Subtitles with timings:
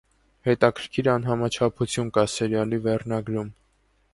[0.47, 3.53] Հտեաքրքիր անհամաչափություն կա սերիալի վերնագրում։